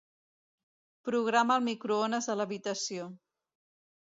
Programa 1.09 1.57
el 1.61 1.67
microones 1.67 2.31
de 2.31 2.37
l'habitació. 2.41 3.07